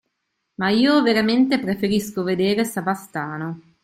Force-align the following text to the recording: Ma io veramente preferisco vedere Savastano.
Ma 0.55 0.69
io 0.69 1.03
veramente 1.03 1.59
preferisco 1.59 2.23
vedere 2.23 2.65
Savastano. 2.65 3.59